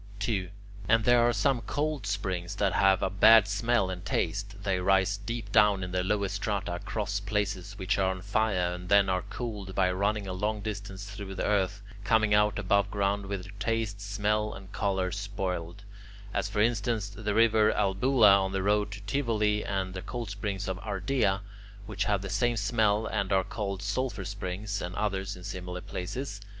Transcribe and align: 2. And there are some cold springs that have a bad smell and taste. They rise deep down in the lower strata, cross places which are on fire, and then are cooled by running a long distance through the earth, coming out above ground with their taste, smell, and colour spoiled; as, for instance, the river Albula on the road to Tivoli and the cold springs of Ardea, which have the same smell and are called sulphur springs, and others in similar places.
2. 0.17 0.49
And 0.89 1.03
there 1.03 1.19
are 1.21 1.31
some 1.31 1.61
cold 1.61 2.07
springs 2.07 2.55
that 2.55 2.73
have 2.73 3.03
a 3.03 3.09
bad 3.11 3.47
smell 3.47 3.91
and 3.91 4.03
taste. 4.03 4.55
They 4.63 4.79
rise 4.79 5.17
deep 5.17 5.51
down 5.51 5.83
in 5.83 5.91
the 5.91 6.03
lower 6.03 6.27
strata, 6.27 6.79
cross 6.83 7.19
places 7.19 7.77
which 7.77 7.99
are 7.99 8.09
on 8.09 8.23
fire, 8.23 8.73
and 8.73 8.89
then 8.89 9.09
are 9.09 9.21
cooled 9.21 9.75
by 9.75 9.91
running 9.91 10.25
a 10.25 10.33
long 10.33 10.61
distance 10.61 11.05
through 11.05 11.35
the 11.35 11.45
earth, 11.45 11.83
coming 12.03 12.33
out 12.33 12.57
above 12.57 12.89
ground 12.89 13.27
with 13.27 13.43
their 13.43 13.53
taste, 13.59 14.01
smell, 14.01 14.55
and 14.55 14.71
colour 14.71 15.11
spoiled; 15.11 15.83
as, 16.33 16.49
for 16.49 16.61
instance, 16.61 17.07
the 17.09 17.35
river 17.35 17.71
Albula 17.71 18.41
on 18.43 18.53
the 18.53 18.63
road 18.63 18.89
to 18.93 19.01
Tivoli 19.01 19.63
and 19.63 19.93
the 19.93 20.01
cold 20.01 20.31
springs 20.31 20.67
of 20.67 20.79
Ardea, 20.79 21.41
which 21.85 22.05
have 22.05 22.23
the 22.23 22.29
same 22.31 22.57
smell 22.57 23.05
and 23.05 23.31
are 23.31 23.43
called 23.43 23.83
sulphur 23.83 24.25
springs, 24.25 24.81
and 24.81 24.95
others 24.95 25.35
in 25.35 25.43
similar 25.43 25.81
places. 25.81 26.41